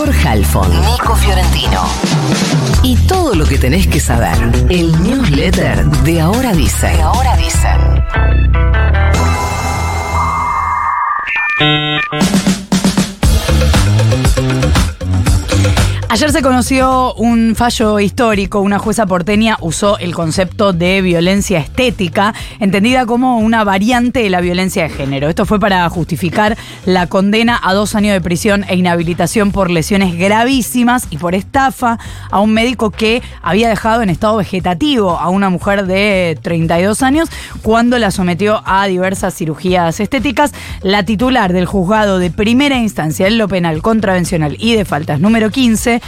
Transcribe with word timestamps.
Flor 0.00 0.16
Halfon, 0.24 0.70
Nico 0.86 1.14
Fiorentino. 1.14 1.82
Y 2.82 2.96
todo 3.06 3.34
lo 3.34 3.44
que 3.44 3.58
tenés 3.58 3.86
que 3.86 4.00
saber. 4.00 4.32
El 4.70 4.90
newsletter 5.02 5.84
de 5.84 6.22
Ahora 6.22 6.54
Dicen. 6.54 6.96
De 6.96 7.02
Ahora 7.02 7.36
Dicen. 7.36 8.00
Ayer 16.12 16.32
se 16.32 16.42
conoció 16.42 17.14
un 17.14 17.54
fallo 17.54 18.00
histórico. 18.00 18.58
Una 18.60 18.80
jueza 18.80 19.06
porteña 19.06 19.56
usó 19.60 19.96
el 19.98 20.12
concepto 20.12 20.72
de 20.72 21.02
violencia 21.02 21.60
estética, 21.60 22.34
entendida 22.58 23.06
como 23.06 23.38
una 23.38 23.62
variante 23.62 24.24
de 24.24 24.28
la 24.28 24.40
violencia 24.40 24.82
de 24.82 24.88
género. 24.88 25.28
Esto 25.28 25.46
fue 25.46 25.60
para 25.60 25.88
justificar 25.88 26.58
la 26.84 27.06
condena 27.06 27.60
a 27.62 27.74
dos 27.74 27.94
años 27.94 28.12
de 28.12 28.20
prisión 28.20 28.64
e 28.68 28.74
inhabilitación 28.74 29.52
por 29.52 29.70
lesiones 29.70 30.18
gravísimas 30.18 31.06
y 31.10 31.16
por 31.16 31.36
estafa 31.36 32.00
a 32.28 32.40
un 32.40 32.54
médico 32.54 32.90
que 32.90 33.22
había 33.40 33.68
dejado 33.68 34.02
en 34.02 34.10
estado 34.10 34.38
vegetativo 34.38 35.16
a 35.16 35.28
una 35.28 35.48
mujer 35.48 35.86
de 35.86 36.36
32 36.42 37.04
años 37.04 37.28
cuando 37.62 38.00
la 38.00 38.10
sometió 38.10 38.62
a 38.66 38.84
diversas 38.88 39.36
cirugías 39.36 40.00
estéticas. 40.00 40.52
La 40.82 41.04
titular 41.04 41.52
del 41.52 41.66
juzgado 41.66 42.18
de 42.18 42.32
primera 42.32 42.78
instancia 42.78 43.28
en 43.28 43.38
lo 43.38 43.46
penal, 43.46 43.80
contravencional 43.80 44.56
y 44.58 44.74
de 44.74 44.84
faltas 44.84 45.20
número 45.20 45.50
15 45.50 45.99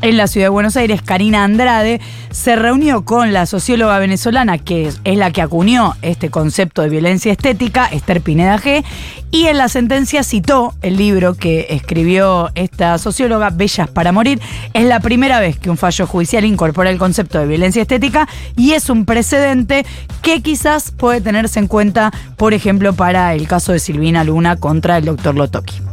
en 0.00 0.16
la 0.16 0.26
ciudad 0.26 0.46
de 0.46 0.50
Buenos 0.50 0.76
Aires, 0.76 1.02
Karina 1.02 1.44
Andrade, 1.44 2.00
se 2.30 2.56
reunió 2.56 3.04
con 3.04 3.32
la 3.32 3.46
socióloga 3.46 3.98
venezolana, 3.98 4.58
que 4.58 4.86
es, 4.86 5.00
la 5.04 5.32
que 5.32 5.42
acuñó 5.42 5.94
este 6.02 6.30
concepto 6.30 6.82
de 6.82 6.88
violencia 6.88 7.32
estética, 7.32 7.86
Esther 7.86 8.20
Pineda 8.20 8.58
G, 8.58 8.84
y 9.30 9.46
en 9.46 9.58
la 9.58 9.68
sentencia 9.68 10.22
citó 10.22 10.74
el 10.82 10.96
libro 10.96 11.34
que 11.34 11.66
escribió 11.70 12.50
esta 12.54 12.96
socióloga, 12.98 13.50
Bellas 13.50 13.88
para 13.88 14.12
Morir. 14.12 14.40
Es 14.72 14.84
la 14.84 15.00
primera 15.00 15.40
vez 15.40 15.58
que 15.58 15.68
un 15.68 15.76
fallo 15.76 16.06
judicial 16.06 16.44
incorpora 16.44 16.90
el 16.90 16.98
concepto 16.98 17.38
de 17.38 17.46
violencia 17.46 17.82
estética 17.82 18.28
y 18.56 18.72
es 18.72 18.88
un 18.88 19.04
precedente 19.04 19.84
que 20.22 20.42
quizás 20.42 20.92
puede 20.92 21.20
tenerse 21.20 21.58
en 21.58 21.66
cuenta, 21.66 22.12
por 22.36 22.54
ejemplo, 22.54 22.92
para 22.94 23.34
el 23.34 23.48
caso 23.48 23.72
de 23.72 23.80
Silvina 23.80 24.24
Luna 24.24 24.56
contra 24.56 24.96
el 24.98 25.04
doctor 25.04 25.34
Lotoki. 25.34 25.87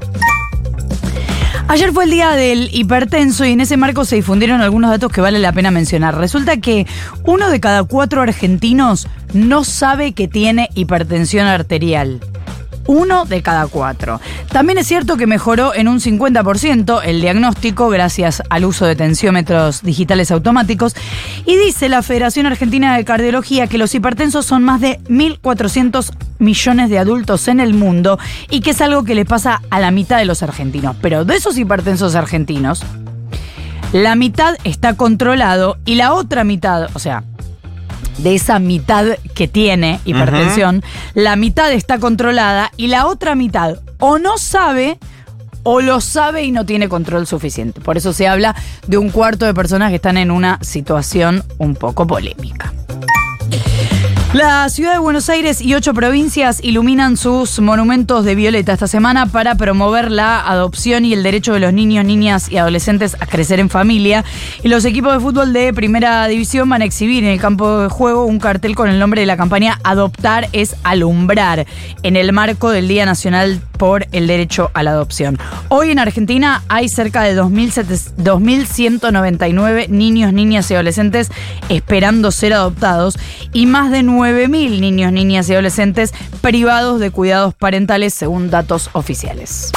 Ayer 1.67 1.91
fue 1.91 2.03
el 2.03 2.11
día 2.11 2.31
del 2.31 2.69
hipertenso 2.73 3.44
y 3.44 3.53
en 3.53 3.59
ese 3.59 3.75
marco 3.75 4.05
se 4.05 4.16
difundieron 4.17 4.61
algunos 4.61 4.91
datos 4.91 5.11
que 5.11 5.19
vale 5.19 5.39
la 5.39 5.52
pena 5.52 5.72
mencionar. 5.72 6.16
Resulta 6.16 6.57
que 6.57 6.85
uno 7.23 7.49
de 7.49 7.59
cada 7.59 7.83
cuatro 7.83 8.22
argentinos 8.22 9.07
no 9.33 9.63
sabe 9.63 10.13
que 10.13 10.27
tiene 10.27 10.69
hipertensión 10.75 11.47
arterial. 11.47 12.22
Uno 12.88 13.25
de 13.25 13.41
cada 13.41 13.67
cuatro. 13.67 14.22
También 14.52 14.78
es 14.78 14.88
cierto 14.88 15.17
que 15.17 15.28
mejoró 15.28 15.73
en 15.73 15.88
un 15.88 16.00
50% 16.00 17.02
el 17.03 17.22
diagnóstico 17.22 17.89
gracias 17.89 18.44
al 18.50 18.66
uso 18.66 18.86
de 18.86 18.95
tensiómetros 18.95 19.81
digitales 19.81 20.31
automáticos. 20.31 20.95
Y 21.45 21.58
dice 21.58 21.89
la 21.89 22.03
Federación 22.03 22.45
Argentina 22.45 22.95
de 22.95 23.06
Cardiología 23.06 23.67
que 23.67 23.78
los 23.78 23.94
hipertensos 23.95 24.45
son 24.45 24.63
más 24.63 24.81
de 24.81 25.00
1.400 25.09 26.11
millones 26.39 26.89
de 26.89 27.00
adultos 27.00 27.47
en 27.47 27.59
el 27.59 27.73
mundo 27.73 28.19
y 28.50 28.61
que 28.61 28.72
es 28.72 28.81
algo 28.81 29.03
que 29.03 29.16
le 29.16 29.25
pasa 29.25 29.61
a 29.69 29.80
la 29.80 29.91
mitad 29.91 30.17
de 30.17 30.25
los 30.25 30.44
argentinos. 30.44 30.95
Pero 31.02 31.25
de 31.25 31.36
esos 31.36 31.58
hipertensos 31.58 32.16
argentinos, 32.16 32.83
la 33.94 34.16
mitad 34.16 34.56
está 34.63 34.95
controlado 34.95 35.78
y 35.86 35.95
la 35.95 36.13
otra 36.13 36.44
mitad, 36.44 36.89
o 36.94 37.00
sea, 37.00 37.23
de 38.17 38.35
esa 38.35 38.59
mitad 38.59 39.17
que 39.33 39.47
tiene 39.47 39.99
hipertensión, 40.05 40.83
la 41.13 41.35
mitad 41.35 41.71
está 41.71 41.99
controlada 41.99 42.72
y 42.77 42.88
la 42.88 43.07
otra 43.07 43.35
mitad 43.35 43.80
o 43.99 44.19
no 44.19 44.38
sabe 44.38 44.97
o 45.63 45.81
lo 45.81 45.99
sabe 45.99 46.44
y 46.44 46.52
no 46.52 46.66
tiene 46.66 46.88
control 46.88 47.25
suficiente. 47.25 47.81
Por 47.81 47.97
eso 47.97 48.13
se 48.13 48.27
habla 48.27 48.55
de 48.88 48.97
un 48.97 49.09
cuarto 49.09 49.45
de 49.45 49.53
personas 49.53 49.89
que 49.89 49.95
están 49.95 50.17
en 50.17 50.30
una 50.30 50.59
situación 50.61 51.44
un 51.57 51.75
poco 51.75 52.05
polémica. 52.05 52.72
La 54.35 54.68
ciudad 54.68 54.91
de 54.91 55.00
Buenos 55.00 55.29
Aires 55.29 55.62
y 55.62 55.75
ocho 55.75 55.94
provincias 55.94 56.62
iluminan 56.62 57.16
sus 57.16 57.62
monumentos 57.62 58.25
de 58.25 58.35
violeta 58.35 58.73
esta 58.73 58.85
semana 58.85 59.28
para 59.28 59.56
promover 59.56 60.12
la 60.12 60.46
adopción 60.46 61.06
y 61.06 61.13
el 61.13 61.23
derecho 61.23 61.53
de 61.53 61.62
los 61.62 61.72
niños, 61.72 62.03
niñas 62.03 62.51
y 62.51 62.57
adolescentes 62.57 63.16
a 63.22 63.28
crecer 63.28 63.62
en 63.62 63.69
familia. 63.69 64.25
Y 64.62 64.68
los 64.68 64.84
equipos 64.84 65.13
de 65.13 65.22
fútbol 65.22 65.53
de 65.53 65.74
primera 65.74 66.28
división 66.28 66.68
van 66.68 66.81
a 66.81 66.85
exhibir 66.85 67.24
en 67.24 67.29
el 67.29 67.40
campo 67.40 67.79
de 67.79 67.88
juego 67.88 68.25
un 68.25 68.40
cartel 68.40 68.75
con 68.75 68.90
el 68.90 69.00
nombre 69.00 69.22
de 69.22 69.25
la 69.25 69.38
campaña 69.38 69.79
Adoptar 69.85 70.50
es 70.51 70.75
alumbrar, 70.84 71.66
en 72.03 72.18
el 72.18 72.34
marco 72.34 72.72
del 72.72 72.90
Día 72.90 73.06
Nacional 73.06 73.62
por 73.78 74.08
el 74.12 74.28
Derecho 74.28 74.69
a 74.74 74.84
la 74.84 74.91
Adopción. 74.91 75.40
Hoy 75.69 75.91
en 75.91 76.00
Argentina 76.00 76.63
hay 76.68 76.90
cerca 76.90 77.24
de 77.24 77.40
2.199 77.40 79.88
niños, 79.90 80.34
niñas 80.34 80.69
y 80.72 80.74
adolescentes 80.74 81.31
esperando 81.69 82.31
ser 82.31 82.53
adoptados 82.53 83.18
y 83.53 83.66
más 83.66 83.91
de 83.91 84.02
9.000 84.02 84.80
niños, 84.80 85.12
niñas 85.12 85.50
y 85.50 85.53
adolescentes 85.53 86.13
privados 86.41 87.00
de 87.00 87.12
cuidados 87.12 87.53
parentales 87.53 88.13
según 88.13 88.50
datos 88.50 88.90
oficiales. 88.94 89.72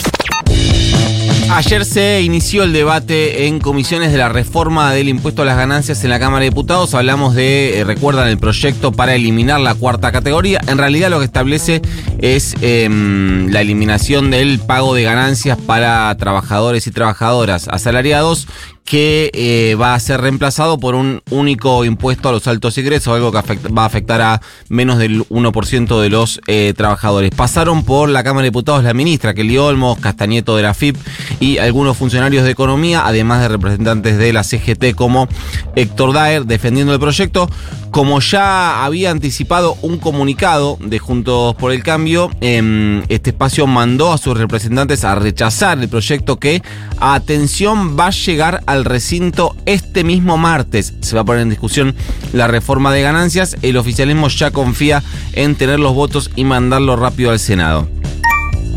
Ayer 1.51 1.85
se 1.87 2.21
inició 2.23 2.63
el 2.63 2.73
debate 2.75 3.47
en 3.47 3.59
comisiones 3.59 4.13
de 4.13 4.19
la 4.19 4.29
reforma 4.29 4.93
del 4.93 5.09
impuesto 5.09 5.43
a 5.43 5.45
las 5.47 5.57
ganancias 5.57 6.05
en 6.05 6.11
la 6.11 6.21
Cámara 6.21 6.41
de 6.41 6.51
Diputados. 6.51 6.95
Hablamos 6.95 7.35
de, 7.35 7.79
eh, 7.79 7.85
recuerdan, 7.85 8.29
el 8.29 8.39
proyecto 8.39 8.93
para 8.93 9.15
eliminar 9.15 9.59
la 9.59 9.75
cuarta 9.75 10.13
categoría. 10.13 10.61
En 10.69 10.77
realidad 10.77 11.09
lo 11.09 11.19
que 11.19 11.25
establece 11.25 11.81
es 12.21 12.55
em, 12.61 13.51
la 13.51 13.63
eliminación 13.63 14.31
del 14.31 14.59
pago 14.59 14.95
de 14.95 15.05
ganancias 15.05 15.57
para 15.57 16.15
trabajadores 16.17 16.87
y 16.87 16.91
trabajadoras 16.91 17.67
asalariados 17.69 18.47
que 18.89 19.31
eh, 19.35 19.75
va 19.75 19.93
a 19.93 20.01
ser 20.01 20.23
reemplazado 20.23 20.79
por 20.79 20.95
un 20.95 21.21
único 21.31 21.85
impuesto 21.85 22.31
a 22.31 22.33
los 22.33 22.47
altos 22.49 22.79
ingresos, 22.79 23.15
algo 23.15 23.31
que 23.31 23.59
va 23.69 23.83
a 23.83 23.85
afectar 23.85 24.23
a 24.23 24.41
menos 24.71 24.97
del 24.97 25.29
1% 25.29 26.01
de 26.01 26.09
los 26.09 26.41
eh, 26.47 26.73
trabajadores. 26.75 27.31
Pasaron 27.37 27.85
por 27.85 28.09
la 28.09 28.25
Cámara 28.25 28.45
de 28.45 28.49
Diputados 28.49 28.83
la 28.83 28.95
ministra 28.95 29.35
Kelly 29.35 29.59
Olmos, 29.59 29.99
Castañeto 29.99 30.57
de 30.57 30.63
la 30.63 30.73
FIP 30.73 30.97
y 31.39 31.59
algunos 31.59 31.99
funcionarios 31.99 32.45
de 32.45 32.51
economía, 32.51 33.03
además 33.05 33.43
de 33.43 33.49
representantes 33.49 34.17
de 34.17 34.33
la 34.33 34.43
CGT 34.43 34.95
como 34.95 35.29
Héctor 35.77 36.15
Daer, 36.15 36.47
defendiendo 36.47 36.95
el 36.95 36.99
proyecto. 36.99 37.51
Como 37.91 38.21
ya 38.21 38.85
había 38.85 39.11
anticipado 39.11 39.77
un 39.83 39.99
comunicado 39.99 40.79
de 40.81 40.99
Juntos 40.99 41.55
por 41.57 41.73
el 41.73 41.83
Cambio, 41.83 42.31
em, 42.41 43.03
este 43.09 43.31
espacio 43.31 43.67
mandó 43.67 44.13
a 44.13 44.19
sus 44.19 44.37
representantes 44.37 45.05
a 45.05 45.15
rechazar 45.15 45.79
el 45.79 45.89
proyecto 45.89 46.39
que, 46.39 46.63
atención, 47.01 47.99
va 47.99 48.09
a 48.09 48.11
llegar 48.11 48.63
al 48.79 48.85
recinto 48.85 49.55
este 49.67 50.05
mismo 50.05 50.39
martes. 50.39 50.95
Se 51.01 51.15
va 51.15 51.23
a 51.23 51.25
poner 51.25 51.43
en 51.43 51.51
discusión 51.51 51.95
la 52.33 52.47
reforma 52.47 52.93
de 52.93 53.03
ganancias. 53.03 53.57
El 53.63 53.77
oficialismo 53.77 54.29
ya 54.29 54.51
confía 54.51 55.03
en 55.35 55.57
tener 55.57 55.79
los 55.81 55.95
votos 55.95 56.31
y 56.37 56.45
mandarlo 56.45 56.97
rápido 56.97 57.31
al 57.31 57.39
Senado. 57.39 57.89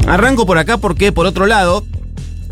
Arranco 0.08 0.46
por 0.46 0.58
acá 0.58 0.78
porque, 0.78 1.12
por 1.12 1.26
otro 1.26 1.46
lado, 1.46 1.86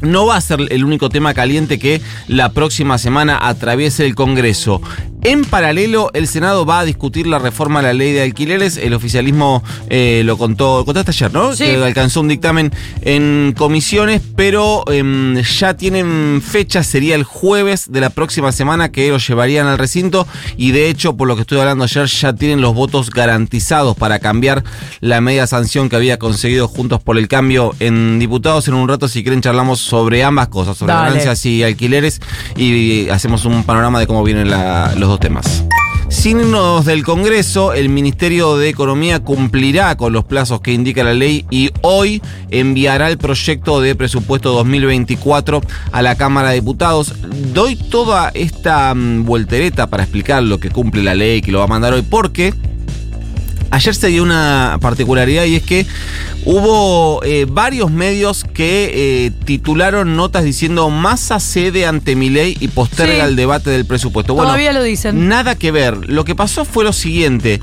no 0.02 0.26
va 0.26 0.38
a 0.38 0.42
ser 0.42 0.60
el 0.70 0.86
único 0.86 1.10
tema 1.10 1.34
caliente 1.34 1.80
que 1.80 2.02
la 2.28 2.54
próxima 2.54 2.98
semana 2.98 3.38
atraviese 3.42 4.06
el 4.06 4.16
Congreso. 4.16 4.82
En 5.22 5.44
paralelo, 5.44 6.12
el 6.14 6.28
Senado 6.28 6.66
va 6.66 6.80
a 6.80 6.86
discutir 6.86 7.28
la 7.28 7.40
reforma 7.40 7.80
a 7.80 7.84
la 7.84 7.94
ley 7.94 8.14
de 8.14 8.22
alquileres. 8.24 8.78
El 8.78 8.94
oficialismo 8.94 9.64
eh, 9.90 10.22
lo 10.24 10.38
contó, 10.38 10.86
contaste 10.86 11.12
ayer, 11.12 11.34
¿no? 11.34 11.54
Sí. 11.54 11.66
Que 11.66 11.76
alcanzó 11.76 12.22
un 12.22 12.30
dictamen 12.30 12.72
en 13.02 13.54
comisiones, 13.58 14.22
pero 14.38 14.84
em, 14.90 15.36
ya 15.42 15.74
tienen 15.76 16.42
fecha, 16.42 16.84
sería 16.84 17.16
el 17.16 17.24
jueves 17.26 17.92
de 17.92 18.00
la 18.00 18.10
próxima 18.12 18.54
semana 18.54 18.94
que 18.94 19.10
lo 19.10 19.18
llevarían 19.18 19.68
al 19.68 19.78
recinto. 19.78 20.26
Y 20.56 20.72
de 20.72 20.90
hecho, 20.90 21.18
por 21.18 21.28
lo 21.28 21.36
que 21.36 21.42
estuve 21.42 21.60
hablando 21.60 21.84
ayer, 21.84 22.06
ya 22.06 22.32
tienen 22.34 22.62
los 22.62 22.74
votos 22.74 23.10
garantizados 23.10 23.98
para 23.98 24.20
cambiar 24.20 24.64
la 25.02 25.20
media 25.20 25.48
sanción 25.48 25.90
que 25.90 25.98
había 25.98 26.18
conseguido 26.18 26.68
Juntos 26.70 27.02
por 27.02 27.18
el 27.18 27.28
Cambio 27.28 27.76
en 27.82 28.20
diputados. 28.20 28.68
En 28.70 28.74
un 28.74 28.88
rato, 28.88 29.10
si 29.10 29.22
quieren, 29.24 29.42
charlamos 29.42 29.80
sobre 29.82 30.24
ambas 30.24 30.48
cosas, 30.48 30.78
sobre 30.78 30.94
Dale. 30.94 31.10
ganancias 31.10 31.46
y 31.46 31.62
alquileres, 31.64 32.22
y 32.56 33.10
hacemos 33.10 33.44
un 33.44 33.64
panorama 33.66 34.00
de 34.00 34.08
cómo 34.08 34.24
vienen 34.24 34.50
la- 34.50 34.96
los 34.96 35.09
dos 35.10 35.20
temas. 35.20 35.66
Signos 36.10 36.86
del 36.86 37.04
Congreso, 37.04 37.74
el 37.74 37.90
Ministerio 37.90 38.58
de 38.58 38.70
Economía 38.70 39.20
cumplirá 39.20 39.96
con 39.96 40.12
los 40.12 40.26
plazos 40.26 40.60
que 40.60 40.74
indica 40.74 41.04
la 41.04 41.14
ley 41.14 41.46
y 41.52 41.70
hoy 41.82 42.22
enviará 42.50 43.10
el 43.10 43.18
proyecto 43.18 43.80
de 43.80 43.96
presupuesto 43.96 44.52
2024 44.54 45.62
a 45.92 46.02
la 46.02 46.16
Cámara 46.16 46.50
de 46.50 46.56
Diputados. 46.56 47.14
Doy 47.54 47.76
toda 47.76 48.32
esta 48.34 48.94
mm, 48.96 49.26
voltereta 49.26 49.88
para 49.88 50.04
explicar 50.04 50.42
lo 50.42 50.60
que 50.60 50.72
cumple 50.72 51.04
la 51.04 51.14
ley, 51.14 51.42
que 51.42 51.52
lo 51.52 51.60
va 51.60 51.66
a 51.66 51.68
mandar 51.68 51.94
hoy, 51.94 52.02
porque 52.02 52.54
Ayer 53.72 53.94
se 53.96 54.08
dio 54.08 54.24
una 54.24 54.78
particularidad 54.82 55.46
y 55.46 55.56
es 55.56 55.64
que 55.64 55.86
hubo 56.46 57.22
eh, 57.24 57.46
varios 57.48 57.92
medios 57.92 58.44
que 58.44 58.92
eh, 59.28 59.32
titularon 59.46 60.16
notas 60.16 60.44
diciendo 60.44 60.90
Massa 60.90 61.40
cede 61.40 61.86
ante 61.86 62.16
mi 62.16 62.30
ley 62.30 62.58
y 62.60 62.68
posterga 62.70 63.26
Sí. 63.26 63.30
el 63.30 63.36
debate 63.36 63.70
del 63.70 63.86
presupuesto. 63.86 64.34
Bueno, 64.34 64.48
Todavía 64.50 64.74
lo 64.74 64.84
dicen. 64.84 65.28
Nada 65.28 65.56
que 65.56 65.72
ver. 65.72 66.10
Lo 66.10 66.26
que 66.26 66.36
pasó 66.36 66.66
fue 66.66 66.84
lo 66.84 66.94
siguiente. 66.94 67.62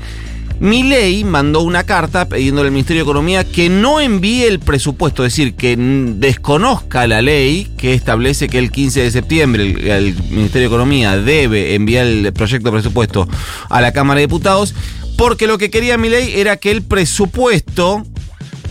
Milei 0.59 1.23
mandó 1.23 1.61
una 1.61 1.83
carta 1.83 2.27
pidiéndole 2.27 2.67
al 2.69 2.71
Ministerio 2.73 3.03
de 3.03 3.09
Economía 3.09 3.43
que 3.43 3.69
no 3.69 3.99
envíe 3.99 4.41
el 4.43 4.59
presupuesto, 4.59 5.23
es 5.23 5.33
decir, 5.33 5.53
que 5.53 5.75
desconozca 5.77 7.05
la 7.05 7.21
ley 7.21 7.67
que 7.77 7.93
establece 7.93 8.47
que 8.49 8.57
el 8.57 8.71
15 8.71 9.01
de 9.03 9.11
septiembre 9.11 9.63
el, 9.63 9.87
el 9.87 10.15
Ministerio 10.31 10.61
de 10.69 10.75
Economía 10.75 11.15
debe 11.17 11.75
enviar 11.75 12.07
el 12.07 12.33
proyecto 12.33 12.69
de 12.71 12.79
presupuesto 12.79 13.27
a 13.69 13.81
la 13.81 13.91
Cámara 13.91 14.19
de 14.19 14.25
Diputados, 14.25 14.73
porque 15.17 15.47
lo 15.47 15.57
que 15.57 15.69
quería 15.69 15.97
Milei 15.97 16.39
era 16.39 16.57
que 16.57 16.71
el 16.71 16.83
presupuesto 16.83 18.03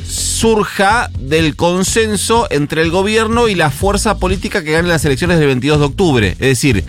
surja 0.09 1.11
del 1.19 1.57
consenso 1.57 2.47
entre 2.51 2.83
el 2.83 2.91
gobierno 2.91 3.49
y 3.49 3.55
la 3.55 3.71
fuerza 3.71 4.19
política 4.19 4.63
que 4.63 4.73
gane 4.73 4.89
las 4.89 5.05
elecciones 5.05 5.39
del 5.39 5.49
22 5.49 5.81
de 5.81 5.85
octubre. 5.85 6.29
Es 6.33 6.39
decir, 6.39 6.85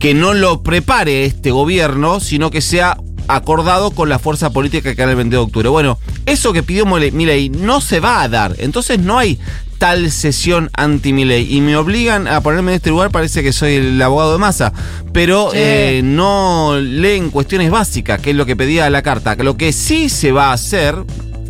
que 0.00 0.12
no 0.12 0.34
lo 0.34 0.62
prepare 0.62 1.24
este 1.24 1.52
gobierno, 1.52 2.20
sino 2.20 2.50
que 2.50 2.60
sea 2.60 2.98
acordado 3.28 3.92
con 3.92 4.08
la 4.08 4.18
fuerza 4.18 4.50
política 4.50 4.90
que 4.90 4.96
gane 4.96 5.12
el 5.12 5.16
22 5.16 5.40
de 5.40 5.46
octubre. 5.46 5.68
Bueno, 5.68 5.98
eso 6.26 6.52
que 6.52 6.62
pidió 6.62 6.84
Milei 6.86 7.48
no 7.48 7.80
se 7.80 8.00
va 8.00 8.22
a 8.22 8.28
dar. 8.28 8.56
Entonces 8.58 8.98
no 8.98 9.18
hay 9.18 9.38
tal 9.78 10.10
sesión 10.10 10.70
anti 10.74 11.12
Milei 11.12 11.54
y 11.54 11.60
me 11.60 11.76
obligan 11.76 12.28
a 12.28 12.40
ponerme 12.40 12.72
en 12.72 12.76
este 12.76 12.90
lugar, 12.90 13.10
parece 13.10 13.42
que 13.42 13.52
soy 13.52 13.74
el 13.74 14.02
abogado 14.02 14.32
de 14.32 14.38
masa, 14.38 14.72
pero 15.12 15.50
eh, 15.54 16.00
no 16.04 16.76
leen 16.80 17.30
cuestiones 17.30 17.70
básicas, 17.70 18.20
que 18.20 18.30
es 18.30 18.36
lo 18.36 18.46
que 18.46 18.56
pedía 18.56 18.88
la 18.90 19.02
carta. 19.02 19.34
Lo 19.36 19.56
que 19.56 19.72
sí 19.72 20.08
se 20.08 20.32
va 20.32 20.50
a 20.50 20.52
hacer, 20.52 20.96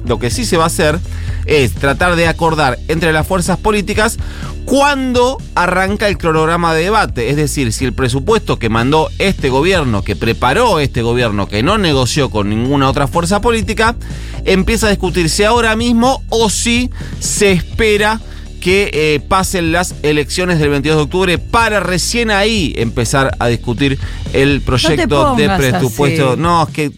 lo 0.04 0.18
que 0.18 0.30
sí 0.30 0.44
se 0.44 0.56
va 0.56 0.64
a 0.64 0.68
hacer 0.68 0.98
es 1.46 1.72
tratar 1.74 2.16
de 2.16 2.28
acordar 2.28 2.78
entre 2.88 3.12
las 3.12 3.26
fuerzas 3.26 3.58
políticas 3.58 4.18
cuándo 4.64 5.38
arranca 5.54 6.08
el 6.08 6.18
cronograma 6.18 6.74
de 6.74 6.84
debate. 6.84 7.30
Es 7.30 7.36
decir, 7.36 7.72
si 7.72 7.84
el 7.84 7.92
presupuesto 7.92 8.58
que 8.58 8.68
mandó 8.68 9.08
este 9.18 9.48
gobierno, 9.48 10.02
que 10.02 10.16
preparó 10.16 10.80
este 10.80 11.02
gobierno, 11.02 11.48
que 11.48 11.62
no 11.62 11.78
negoció 11.78 12.30
con 12.30 12.50
ninguna 12.50 12.90
otra 12.90 13.06
fuerza 13.06 13.40
política, 13.40 13.96
empieza 14.44 14.88
a 14.88 14.90
discutirse 14.90 15.46
ahora 15.46 15.76
mismo 15.76 16.22
o 16.28 16.50
si 16.50 16.90
se 17.20 17.52
espera 17.52 18.20
que 18.60 18.90
eh, 18.92 19.20
pasen 19.20 19.70
las 19.70 19.94
elecciones 20.02 20.58
del 20.58 20.70
22 20.70 20.96
de 20.96 21.02
octubre 21.04 21.38
para 21.38 21.78
recién 21.78 22.32
ahí 22.32 22.74
empezar 22.76 23.36
a 23.38 23.46
discutir 23.46 23.96
el 24.32 24.60
proyecto 24.60 25.36
de 25.36 25.48
presupuesto. 25.50 26.36
No, 26.36 26.64
es 26.64 26.74
que 26.74 26.90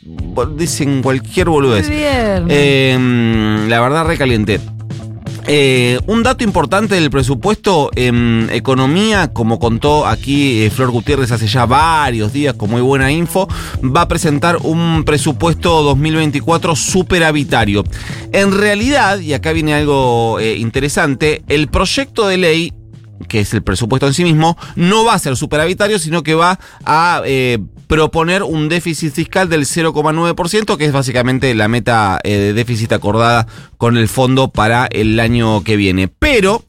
dicen 0.56 1.02
cualquier 1.02 1.48
boludez. 1.48 1.88
Eh, 1.90 3.66
la 3.68 3.80
verdad, 3.80 4.06
recaliente. 4.06 4.60
Eh, 5.50 5.98
un 6.06 6.22
dato 6.22 6.44
importante 6.44 6.94
del 6.94 7.10
presupuesto 7.10 7.90
en 7.94 8.50
economía, 8.52 9.32
como 9.32 9.58
contó 9.58 10.06
aquí 10.06 10.62
eh, 10.62 10.70
Flor 10.70 10.90
Gutiérrez 10.90 11.32
hace 11.32 11.46
ya 11.46 11.64
varios 11.64 12.34
días 12.34 12.52
con 12.52 12.68
muy 12.68 12.82
buena 12.82 13.10
info, 13.10 13.48
va 13.82 14.02
a 14.02 14.08
presentar 14.08 14.58
un 14.58 15.04
presupuesto 15.04 15.82
2024 15.84 16.76
superavitario. 16.76 17.82
En 18.32 18.52
realidad, 18.52 19.20
y 19.20 19.32
acá 19.32 19.52
viene 19.52 19.72
algo 19.72 20.38
eh, 20.38 20.58
interesante, 20.58 21.42
el 21.48 21.68
proyecto 21.68 22.28
de 22.28 22.36
ley 22.36 22.74
que 23.26 23.40
es 23.40 23.52
el 23.54 23.62
presupuesto 23.62 24.06
en 24.06 24.14
sí 24.14 24.24
mismo, 24.24 24.56
no 24.76 25.04
va 25.04 25.14
a 25.14 25.18
ser 25.18 25.36
superavitario, 25.36 25.98
sino 25.98 26.22
que 26.22 26.34
va 26.34 26.58
a 26.84 27.22
eh, 27.24 27.58
proponer 27.88 28.42
un 28.42 28.68
déficit 28.68 29.12
fiscal 29.12 29.48
del 29.48 29.62
0,9%, 29.62 30.76
que 30.76 30.84
es 30.84 30.92
básicamente 30.92 31.52
la 31.54 31.68
meta 31.68 32.20
eh, 32.22 32.36
de 32.36 32.52
déficit 32.52 32.92
acordada 32.92 33.46
con 33.78 33.96
el 33.96 34.08
fondo 34.08 34.50
para 34.50 34.86
el 34.92 35.18
año 35.18 35.64
que 35.64 35.76
viene. 35.76 36.06
Pero, 36.06 36.62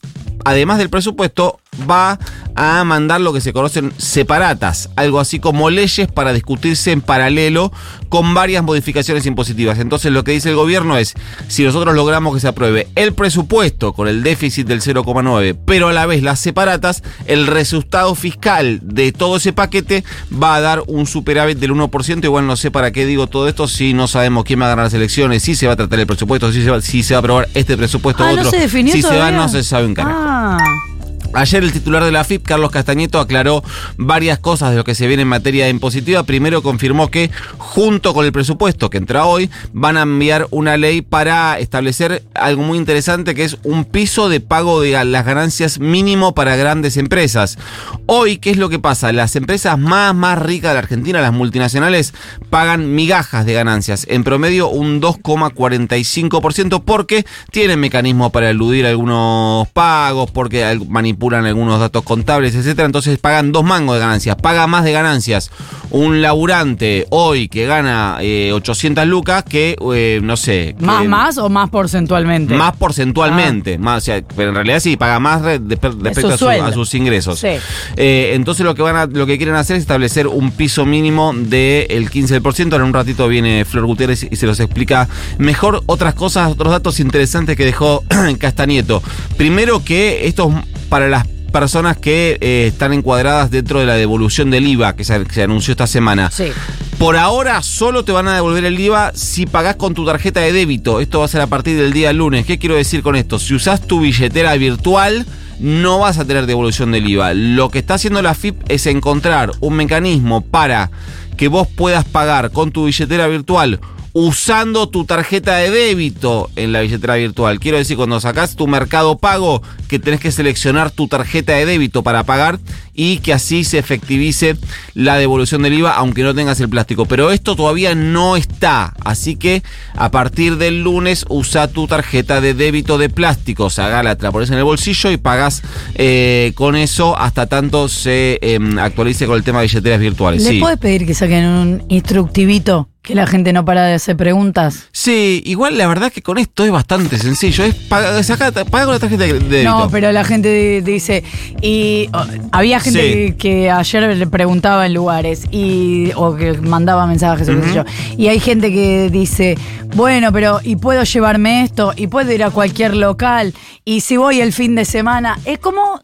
además 0.45 0.79
del 0.79 0.89
presupuesto, 0.89 1.59
va 1.89 2.17
a 2.59 2.83
mandar 2.83 3.21
lo 3.21 3.31
que 3.31 3.39
se 3.39 3.53
conocen 3.53 3.93
separatas, 3.97 4.89
algo 4.97 5.21
así 5.21 5.39
como 5.39 5.69
leyes 5.69 6.11
para 6.11 6.33
discutirse 6.33 6.91
en 6.91 6.99
paralelo 6.99 7.71
con 8.09 8.33
varias 8.33 8.65
modificaciones 8.65 9.25
impositivas. 9.25 9.79
Entonces 9.79 10.11
lo 10.11 10.25
que 10.25 10.33
dice 10.33 10.49
el 10.49 10.57
gobierno 10.57 10.97
es, 10.97 11.13
si 11.47 11.63
nosotros 11.63 11.95
logramos 11.95 12.33
que 12.33 12.41
se 12.41 12.49
apruebe 12.49 12.89
el 12.95 13.13
presupuesto 13.13 13.93
con 13.93 14.09
el 14.09 14.23
déficit 14.23 14.67
del 14.67 14.81
0,9, 14.81 15.57
pero 15.65 15.87
a 15.87 15.93
la 15.93 16.05
vez 16.05 16.21
las 16.21 16.41
separatas, 16.41 17.01
el 17.27 17.47
resultado 17.47 18.13
fiscal 18.13 18.81
de 18.83 19.13
todo 19.13 19.37
ese 19.37 19.53
paquete 19.53 20.03
va 20.31 20.55
a 20.55 20.59
dar 20.59 20.83
un 20.87 21.07
superávit 21.07 21.59
del 21.59 21.71
1%. 21.71 22.25
Igual 22.25 22.45
no 22.45 22.57
sé 22.57 22.71
para 22.71 22.91
qué 22.91 23.05
digo 23.05 23.27
todo 23.27 23.47
esto 23.47 23.69
si 23.69 23.93
no 23.93 24.09
sabemos 24.09 24.43
quién 24.43 24.59
va 24.59 24.65
a 24.65 24.69
ganar 24.69 24.83
las 24.83 24.93
elecciones, 24.93 25.43
si 25.43 25.55
se 25.55 25.67
va 25.67 25.73
a 25.73 25.77
tratar 25.77 25.97
el 25.97 26.07
presupuesto, 26.07 26.51
si 26.51 26.61
se 26.61 26.69
va, 26.69 26.81
si 26.81 27.03
se 27.03 27.13
va 27.13 27.19
a 27.19 27.21
aprobar 27.21 27.47
este 27.53 27.77
presupuesto 27.77 28.21
ah, 28.25 28.31
otro. 28.31 28.43
No 28.43 28.49
se 28.49 28.59
definió 28.59 28.93
si 28.93 29.01
se 29.01 29.15
va, 29.15 29.31
no 29.31 29.47
se 29.47 29.63
sabe 29.63 29.85
un 29.85 29.93
carajo. 29.93 30.19
Ah. 30.21 30.88
Ayer 31.33 31.63
el 31.63 31.71
titular 31.71 32.03
de 32.03 32.11
la 32.11 32.23
FIP, 32.23 32.43
Carlos 32.43 32.71
Castañeto, 32.71 33.19
aclaró 33.19 33.63
varias 33.97 34.39
cosas 34.39 34.71
de 34.71 34.77
lo 34.77 34.83
que 34.83 34.95
se 34.95 35.05
viene 35.05 35.21
en 35.21 35.27
materia 35.27 35.69
impositiva. 35.69 36.23
Primero 36.23 36.63
confirmó 36.63 37.11
que 37.11 37.29
junto 37.57 38.15
con 38.15 38.25
el 38.25 38.31
presupuesto 38.31 38.89
que 38.89 38.97
entra 38.97 39.25
hoy, 39.25 39.49
van 39.71 39.97
a 39.97 40.01
enviar 40.01 40.47
una 40.49 40.75
ley 40.75 41.03
para 41.03 41.59
establecer 41.59 42.23
algo 42.33 42.63
muy 42.63 42.79
interesante 42.79 43.35
que 43.35 43.43
es 43.43 43.57
un 43.63 43.85
piso 43.85 44.27
de 44.27 44.39
pago 44.39 44.81
de 44.81 45.03
las 45.05 45.25
ganancias 45.25 45.79
mínimo 45.79 46.33
para 46.33 46.55
grandes 46.55 46.97
empresas. 46.97 47.59
Hoy, 48.07 48.37
¿qué 48.37 48.49
es 48.49 48.57
lo 48.57 48.69
que 48.69 48.79
pasa? 48.79 49.13
Las 49.13 49.35
empresas 49.35 49.77
más, 49.77 50.15
más 50.15 50.39
ricas 50.39 50.73
de 50.73 50.79
Argentina, 50.79 51.21
las 51.21 51.33
multinacionales, 51.33 52.13
pagan 52.49 52.95
migajas 52.95 53.45
de 53.45 53.53
ganancias, 53.53 54.07
en 54.09 54.23
promedio 54.23 54.67
un 54.69 54.99
2,45% 54.99 56.83
porque 56.83 57.23
tienen 57.51 57.79
mecanismos 57.79 58.31
para 58.31 58.49
eludir 58.49 58.87
algunos 58.87 59.67
pagos, 59.69 60.31
porque 60.31 60.79
manipulan 60.87 61.18
manipulan 61.19 61.45
algunos 61.45 61.79
datos 61.79 62.03
contables, 62.03 62.55
etcétera, 62.55 62.85
entonces 62.85 63.19
pagan 63.19 63.51
dos 63.51 63.65
mangos 63.65 63.95
de 63.95 63.99
ganancias. 63.99 64.37
Paga 64.37 64.67
más 64.67 64.85
de 64.85 64.93
ganancias 64.93 65.51
un 65.91 66.21
laburante 66.21 67.07
hoy 67.09 67.49
que 67.49 67.65
gana 67.65 68.19
800 68.53 69.03
eh, 69.03 69.07
lucas 69.07 69.43
que, 69.43 69.75
eh, 69.93 70.19
no 70.23 70.37
sé. 70.37 70.75
¿Más, 70.79 71.05
más 71.05 71.37
o 71.37 71.49
más 71.49 71.69
porcentualmente? 71.69 72.53
Más 72.53 72.75
porcentualmente. 72.77 73.75
Ah. 73.75 73.79
Más, 73.79 74.09
pero 74.35 74.49
en 74.49 74.55
realidad 74.55 74.79
sí, 74.79 74.97
paga 74.97 75.19
más 75.19 75.41
respecto 75.41 76.49
a, 76.49 76.71
sus 76.71 76.93
ingresos. 76.93 77.43
Eh, 77.43 78.31
entonces 78.33 78.65
lo 78.65 78.75
que 78.75 78.81
van 78.81 78.95
a, 78.95 79.05
lo 79.07 79.25
que 79.25 79.37
quieren 79.37 79.55
hacer 79.55 79.75
es 79.75 79.81
establecer 79.81 80.27
un 80.27 80.51
piso 80.51 80.85
mínimo 80.85 81.33
del 81.35 82.09
15%. 82.09 82.75
En 82.75 82.81
un 82.81 82.93
ratito 82.93 83.27
viene 83.27 83.65
Flor 83.65 83.85
Gutiérrez 83.85 84.27
y 84.29 84.35
se 84.35 84.45
los 84.45 84.59
explica 84.59 85.07
mejor 85.37 85.83
otras 85.87 86.13
cosas, 86.13 86.51
otros 86.51 86.71
datos 86.71 86.99
interesantes 86.99 87.57
que 87.57 87.65
dejó 87.65 88.03
Castanieto. 88.39 89.01
Primero 89.37 89.83
que 89.83 90.27
estos 90.27 90.53
para 90.89 91.07
las 91.07 91.27
personas 91.49 91.97
que 91.97 92.37
eh, 92.41 92.67
están 92.67 92.93
encuadradas 92.93 93.51
dentro 93.51 93.79
de 93.79 93.85
la 93.85 93.95
devolución 93.95 94.51
del 94.51 94.67
IVA 94.67 94.95
que 94.95 95.03
se, 95.03 95.13
anunció 95.41 95.71
esta 95.71 95.87
semana. 95.87 96.31
Sí. 96.31 96.51
Por 96.97 97.17
ahora 97.17 97.61
solo 97.61 98.03
te 98.03 98.11
van 98.11 98.27
a 98.27 98.35
devolver 98.35 98.65
el 98.65 98.79
IVA 98.79 99.11
si 99.15 99.45
pagás 99.45 99.75
con 99.75 99.93
tu 99.93 100.05
tarjeta 100.05 100.41
de 100.41 100.51
débito. 100.51 100.99
Esto 100.99 101.19
va 101.19 101.25
a 101.25 101.29
ser 101.29 101.41
a 101.41 101.47
partir 101.47 101.77
del 101.77 101.93
día 101.93 102.13
lunes. 102.13 102.45
¿Qué 102.45 102.59
quiero 102.59 102.75
decir 102.75 103.01
con 103.01 103.15
esto? 103.15 103.39
Si 103.39 103.53
usás 103.53 103.81
tu 103.81 104.01
billetera 104.01 104.55
virtual, 104.55 105.25
no 105.59 105.99
vas 105.99 106.17
a 106.17 106.25
tener 106.25 106.45
devolución 106.45 106.91
del 106.91 107.07
IVA. 107.07 107.33
Lo 107.33 107.69
que 107.69 107.79
está 107.79 107.95
haciendo 107.95 108.21
la 108.21 108.35
FIP 108.35 108.61
es 108.69 108.85
encontrar 108.85 109.51
un 109.59 109.75
mecanismo 109.75 110.41
para 110.41 110.91
que 111.37 111.47
vos 111.47 111.67
puedas 111.67 112.05
pagar 112.05 112.51
con 112.51 112.71
tu 112.71 112.85
billetera 112.85 113.27
virtual 113.27 113.79
usando 114.13 114.89
tu 114.89 115.05
tarjeta 115.05 115.57
de 115.57 115.69
débito 115.69 116.49
en 116.55 116.71
la 116.71 116.81
billetera 116.81 117.15
virtual. 117.15 117.59
Quiero 117.59 117.77
decir, 117.77 117.95
cuando 117.95 118.19
sacas 118.19 118.55
tu 118.55 118.67
mercado 118.67 119.17
pago, 119.17 119.61
que 119.89 119.99
tenés 119.99 120.21
que 120.21 120.31
seleccionar 120.31 120.91
tu 120.91 121.07
tarjeta 121.07 121.53
de 121.53 121.65
débito 121.65 122.03
para 122.03 122.23
pagar 122.23 122.59
y 122.93 123.17
que 123.17 123.33
así 123.33 123.63
se 123.63 123.79
efectivice 123.79 124.55
la 124.93 125.17
devolución 125.17 125.63
del 125.63 125.73
IVA, 125.73 125.91
aunque 125.95 126.21
no 126.23 126.35
tengas 126.35 126.59
el 126.59 126.69
plástico. 126.69 127.05
Pero 127.05 127.31
esto 127.31 127.55
todavía 127.55 127.95
no 127.95 128.37
está, 128.37 128.93
así 129.03 129.35
que 129.35 129.63
a 129.95 130.11
partir 130.11 130.57
del 130.57 130.83
lunes 130.83 131.25
usa 131.27 131.67
tu 131.67 131.87
tarjeta 131.87 132.39
de 132.39 132.53
débito 132.53 132.97
de 132.97 133.09
plástico, 133.09 133.69
sagala, 133.69 134.15
te 134.15 134.23
la 134.23 134.31
pones 134.31 134.49
en 134.51 134.57
el 134.57 134.63
bolsillo 134.63 135.11
y 135.11 135.17
pagas 135.17 135.63
eh, 135.95 136.51
con 136.55 136.75
eso 136.75 137.17
hasta 137.17 137.47
tanto 137.47 137.89
se 137.89 138.37
em, 138.41 138.77
actualice 138.77 139.25
con 139.25 139.37
el 139.37 139.43
tema 139.43 139.59
de 139.59 139.67
billeteras 139.67 139.99
virtuales. 139.99 140.43
¿Le 140.43 140.59
puedes 140.59 140.77
pedir 140.77 141.05
que 141.05 141.13
saquen 141.13 141.45
un 141.45 141.83
instructivito? 141.89 142.89
Que 143.01 143.15
la 143.15 143.25
gente 143.25 143.53
no 143.53 143.63
para 143.63 143.85
de 143.85 143.93
hacer 143.93 144.17
preguntas. 144.17 144.89
Sí, 144.91 145.41
igual 145.45 145.77
la 145.77 145.87
verdad 145.87 146.11
que 146.11 146.21
con 146.21 146.37
esto 146.37 146.65
es 146.65 146.71
bastante 146.71 147.17
sencillo. 147.17 147.63
Es 147.63 147.73
paga, 147.73 148.11
con 148.11 148.93
la 148.93 148.99
tarjeta 148.99 149.23
de 149.23 149.39
débito. 149.39 149.63
No, 149.63 149.78
pero 149.91 150.11
la 150.11 150.23
gente 150.23 150.81
dice. 150.81 151.23
Y 151.61 152.09
oh, 152.13 152.25
había 152.51 152.79
gente 152.79 153.35
que, 153.37 153.69
ayer 153.69 154.15
le 154.15 154.27
preguntaba 154.27 154.85
en 154.85 154.93
lugares 154.93 155.45
y 155.51 156.11
o 156.15 156.35
que 156.35 156.53
mandaba 156.53 157.05
mensajes 157.05 157.47
o 157.49 157.55
qué 157.55 157.67
sé 157.67 157.73
yo. 157.75 157.83
Y 158.17 158.27
hay 158.27 158.39
gente 158.39 158.71
que 158.71 159.09
dice, 159.09 159.57
bueno, 159.95 160.31
pero 160.31 160.59
¿y 160.63 160.75
puedo 160.75 161.03
llevarme 161.03 161.63
esto? 161.63 161.93
¿Y 161.95 162.07
puedo 162.07 162.31
ir 162.31 162.43
a 162.43 162.51
cualquier 162.51 162.95
local? 162.95 163.53
¿Y 163.85 164.01
si 164.01 164.17
voy 164.17 164.41
el 164.41 164.53
fin 164.53 164.75
de 164.75 164.85
semana? 164.85 165.37
Es 165.45 165.59
como 165.59 166.01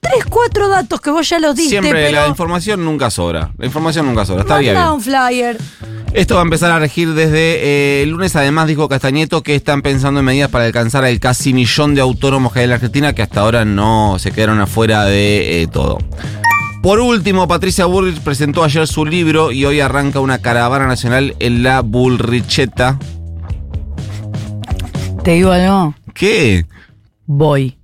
tres, 0.00 0.24
cuatro 0.28 0.68
datos 0.68 1.00
que 1.00 1.10
vos 1.10 1.28
ya 1.28 1.38
los 1.38 1.56
diste. 1.56 1.80
Siempre 1.80 2.12
la 2.12 2.28
información 2.28 2.84
nunca 2.84 3.10
sobra. 3.10 3.50
La 3.58 3.66
información 3.66 4.06
nunca 4.06 4.24
sobra. 4.24 4.42
Está 4.42 4.58
bien. 4.58 4.76
un 4.76 5.00
flyer. 5.00 5.58
Esto 6.14 6.36
va 6.36 6.42
a 6.42 6.44
empezar 6.44 6.70
a 6.70 6.78
regir 6.78 7.12
desde 7.12 7.98
eh, 7.98 8.02
el 8.04 8.10
lunes. 8.10 8.36
Además, 8.36 8.68
dijo 8.68 8.88
Castañeto 8.88 9.42
que 9.42 9.56
están 9.56 9.82
pensando 9.82 10.20
en 10.20 10.26
medidas 10.26 10.48
para 10.48 10.64
alcanzar 10.64 11.04
el 11.04 11.18
casi 11.18 11.52
millón 11.52 11.96
de 11.96 12.02
autónomos 12.02 12.52
que 12.52 12.60
hay 12.60 12.64
en 12.64 12.70
la 12.70 12.76
Argentina, 12.76 13.12
que 13.14 13.22
hasta 13.22 13.40
ahora 13.40 13.64
no 13.64 14.16
se 14.20 14.30
quedaron 14.30 14.60
afuera 14.60 15.04
de 15.06 15.62
eh, 15.62 15.66
todo. 15.66 15.98
Por 16.84 17.00
último, 17.00 17.48
Patricia 17.48 17.86
Bullrich 17.86 18.20
presentó 18.20 18.62
ayer 18.62 18.86
su 18.86 19.04
libro 19.04 19.50
y 19.50 19.64
hoy 19.64 19.80
arranca 19.80 20.20
una 20.20 20.38
caravana 20.38 20.86
nacional 20.86 21.34
en 21.40 21.64
la 21.64 21.80
Bullricheta. 21.80 22.96
Te 25.24 25.32
digo 25.32 25.50
algo, 25.50 25.94
¿Qué? 26.14 26.64
voy. 27.26 27.76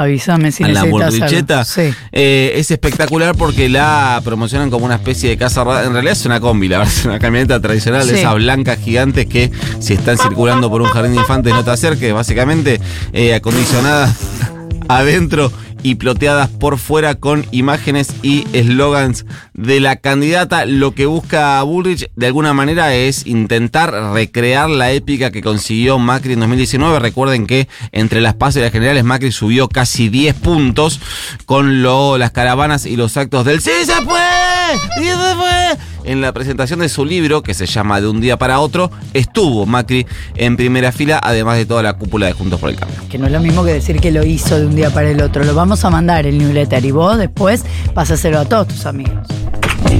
Avísame 0.00 0.50
si 0.50 0.64
a 0.64 0.68
la. 0.68 0.84
Bullricheta. 0.84 1.64
Sí. 1.64 1.92
Eh, 2.10 2.52
es 2.56 2.70
espectacular 2.70 3.34
porque 3.36 3.68
la 3.68 4.20
promocionan 4.24 4.70
como 4.70 4.86
una 4.86 4.94
especie 4.94 5.28
de 5.28 5.36
casa. 5.36 5.60
En 5.84 5.92
realidad 5.92 6.12
es 6.12 6.24
una 6.24 6.40
combi, 6.40 6.68
la 6.68 6.78
verdad, 6.78 6.92
es 6.96 7.04
una 7.04 7.18
camioneta 7.18 7.60
tradicional 7.60 8.06
de 8.06 8.14
Sí. 8.14 8.20
esas 8.20 8.34
blancas 8.36 8.78
gigantes 8.78 9.26
que 9.26 9.50
si 9.78 9.92
están 9.92 10.16
circulando 10.16 10.70
por 10.70 10.80
un 10.80 10.88
jardín 10.88 11.12
de 11.12 11.18
infantes 11.18 11.52
no 11.52 11.62
te 11.64 11.70
acerques, 11.70 12.12
básicamente 12.14 12.80
eh, 13.12 13.34
acondicionadas 13.34 14.16
adentro 14.88 15.52
y 15.82 15.96
ploteadas 15.96 16.48
por 16.48 16.78
fuera 16.78 17.14
con 17.14 17.46
imágenes 17.50 18.14
y 18.22 18.46
eslogans 18.52 19.26
de 19.54 19.80
la 19.80 19.96
candidata. 19.96 20.64
Lo 20.64 20.94
que 20.94 21.06
busca 21.06 21.62
Bullrich 21.62 22.10
de 22.16 22.26
alguna 22.26 22.54
manera 22.54 22.94
es 22.94 23.26
intentar 23.26 23.92
recrear 24.12 24.70
la 24.70 24.92
épica 24.92 25.30
que 25.30 25.42
consiguió 25.42 25.98
Macri 25.98 26.34
en 26.34 26.40
2019. 26.40 26.98
Recuerden 26.98 27.46
que 27.46 27.68
entre 27.92 28.20
las 28.20 28.34
pases 28.34 28.60
y 28.60 28.64
las 28.64 28.72
generales 28.72 29.04
Macri 29.04 29.32
subió 29.32 29.68
casi 29.68 30.08
10 30.08 30.34
puntos 30.36 31.00
con 31.46 31.82
las 31.82 32.30
caravanas 32.30 32.86
y 32.86 32.96
los 32.96 33.16
actos 33.16 33.44
del 33.44 33.60
¡Sí 33.60 33.70
se 33.84 34.00
puede! 34.02 34.78
¡Sí 34.96 35.04
se 35.04 35.36
puede! 35.36 35.89
En 36.04 36.20
la 36.20 36.32
presentación 36.32 36.80
de 36.80 36.88
su 36.88 37.04
libro, 37.04 37.42
que 37.42 37.54
se 37.54 37.66
llama 37.66 38.00
De 38.00 38.08
un 38.08 38.20
día 38.20 38.38
para 38.38 38.60
otro, 38.60 38.90
estuvo 39.12 39.66
Macri 39.66 40.06
en 40.36 40.56
primera 40.56 40.92
fila, 40.92 41.20
además 41.22 41.56
de 41.56 41.66
toda 41.66 41.82
la 41.82 41.94
cúpula 41.94 42.26
de 42.26 42.32
Juntos 42.32 42.60
por 42.60 42.70
el 42.70 42.76
Cambio. 42.76 42.98
Que 43.08 43.18
no 43.18 43.26
es 43.26 43.32
lo 43.32 43.40
mismo 43.40 43.64
que 43.64 43.72
decir 43.72 44.00
que 44.00 44.10
lo 44.10 44.24
hizo 44.24 44.58
de 44.58 44.66
un 44.66 44.74
día 44.74 44.90
para 44.90 45.10
el 45.10 45.20
otro. 45.20 45.44
Lo 45.44 45.54
vamos 45.54 45.84
a 45.84 45.90
mandar 45.90 46.26
el 46.26 46.38
newsletter 46.38 46.84
y 46.84 46.90
vos 46.90 47.18
después 47.18 47.64
pasáselo 47.94 48.38
a 48.38 48.44
todos 48.44 48.68
tus 48.68 48.86
amigos. 48.86 49.26